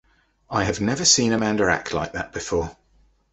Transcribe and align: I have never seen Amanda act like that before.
I 0.49 0.63
have 0.63 0.81
never 0.81 1.05
seen 1.05 1.31
Amanda 1.31 1.65
act 1.71 1.93
like 1.93 2.13
that 2.13 2.33
before. 2.33 2.75